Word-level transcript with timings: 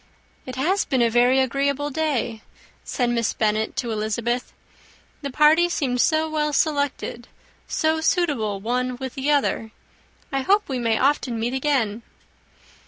"It 0.47 0.55
has 0.55 0.83
been 0.83 1.03
a 1.03 1.11
very 1.11 1.39
agreeable 1.39 1.91
day," 1.91 2.41
said 2.83 3.11
Miss 3.11 3.33
Bennet 3.33 3.75
to 3.75 3.91
Elizabeth. 3.91 4.51
"The 5.21 5.29
party 5.29 5.69
seemed 5.69 6.01
so 6.01 6.27
well 6.27 6.53
selected, 6.53 7.27
so 7.67 8.01
suitable 8.01 8.59
one 8.59 8.95
with 8.97 9.13
the 9.13 9.29
other. 9.29 9.69
I 10.31 10.41
hope 10.41 10.67
we 10.67 10.79
may 10.79 10.97
often 10.97 11.39
meet 11.39 11.53
again." 11.53 12.01